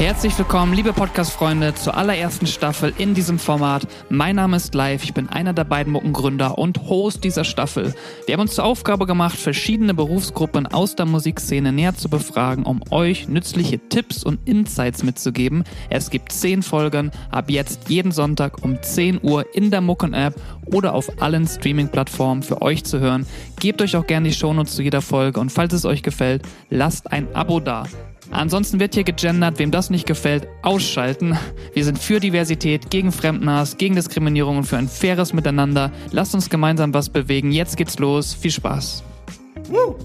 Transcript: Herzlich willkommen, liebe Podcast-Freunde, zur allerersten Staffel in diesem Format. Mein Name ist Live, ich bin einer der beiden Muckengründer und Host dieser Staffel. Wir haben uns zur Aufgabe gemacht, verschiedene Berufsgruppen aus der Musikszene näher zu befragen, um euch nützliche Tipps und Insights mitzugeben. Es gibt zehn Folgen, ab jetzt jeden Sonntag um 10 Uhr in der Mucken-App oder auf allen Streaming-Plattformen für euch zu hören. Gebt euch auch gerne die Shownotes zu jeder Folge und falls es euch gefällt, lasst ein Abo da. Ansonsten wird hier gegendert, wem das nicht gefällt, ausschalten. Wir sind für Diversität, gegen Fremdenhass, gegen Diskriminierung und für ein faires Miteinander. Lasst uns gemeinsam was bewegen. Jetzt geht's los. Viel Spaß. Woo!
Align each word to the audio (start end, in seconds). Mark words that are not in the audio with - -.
Herzlich 0.00 0.38
willkommen, 0.38 0.72
liebe 0.72 0.94
Podcast-Freunde, 0.94 1.74
zur 1.74 1.94
allerersten 1.94 2.46
Staffel 2.46 2.94
in 2.96 3.12
diesem 3.12 3.38
Format. 3.38 3.86
Mein 4.08 4.36
Name 4.36 4.56
ist 4.56 4.74
Live, 4.74 5.04
ich 5.04 5.12
bin 5.12 5.28
einer 5.28 5.52
der 5.52 5.64
beiden 5.64 5.92
Muckengründer 5.92 6.56
und 6.56 6.88
Host 6.88 7.22
dieser 7.22 7.44
Staffel. 7.44 7.94
Wir 8.24 8.32
haben 8.32 8.40
uns 8.40 8.54
zur 8.54 8.64
Aufgabe 8.64 9.04
gemacht, 9.04 9.38
verschiedene 9.38 9.92
Berufsgruppen 9.92 10.66
aus 10.66 10.96
der 10.96 11.04
Musikszene 11.04 11.70
näher 11.70 11.94
zu 11.94 12.08
befragen, 12.08 12.64
um 12.64 12.80
euch 12.88 13.28
nützliche 13.28 13.78
Tipps 13.90 14.24
und 14.24 14.40
Insights 14.48 15.02
mitzugeben. 15.02 15.64
Es 15.90 16.08
gibt 16.08 16.32
zehn 16.32 16.62
Folgen, 16.62 17.10
ab 17.30 17.50
jetzt 17.50 17.90
jeden 17.90 18.10
Sonntag 18.10 18.64
um 18.64 18.82
10 18.82 19.20
Uhr 19.22 19.54
in 19.54 19.70
der 19.70 19.82
Mucken-App 19.82 20.34
oder 20.72 20.94
auf 20.94 21.20
allen 21.20 21.46
Streaming-Plattformen 21.46 22.42
für 22.42 22.62
euch 22.62 22.84
zu 22.84 23.00
hören. 23.00 23.26
Gebt 23.60 23.82
euch 23.82 23.94
auch 23.96 24.06
gerne 24.06 24.30
die 24.30 24.34
Shownotes 24.34 24.76
zu 24.76 24.82
jeder 24.82 25.02
Folge 25.02 25.38
und 25.38 25.52
falls 25.52 25.74
es 25.74 25.84
euch 25.84 26.02
gefällt, 26.02 26.40
lasst 26.70 27.12
ein 27.12 27.28
Abo 27.34 27.60
da. 27.60 27.84
Ansonsten 28.30 28.78
wird 28.80 28.94
hier 28.94 29.04
gegendert, 29.04 29.58
wem 29.58 29.70
das 29.70 29.90
nicht 29.90 30.06
gefällt, 30.06 30.46
ausschalten. 30.62 31.36
Wir 31.74 31.84
sind 31.84 31.98
für 31.98 32.20
Diversität, 32.20 32.90
gegen 32.90 33.12
Fremdenhass, 33.12 33.76
gegen 33.76 33.96
Diskriminierung 33.96 34.58
und 34.58 34.64
für 34.64 34.76
ein 34.76 34.88
faires 34.88 35.32
Miteinander. 35.32 35.90
Lasst 36.12 36.34
uns 36.34 36.48
gemeinsam 36.48 36.94
was 36.94 37.08
bewegen. 37.08 37.50
Jetzt 37.50 37.76
geht's 37.76 37.98
los. 37.98 38.32
Viel 38.34 38.52
Spaß. 38.52 39.02
Woo! 39.68 39.96